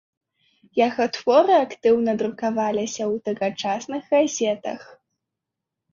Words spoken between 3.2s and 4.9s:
тагачасных газетах.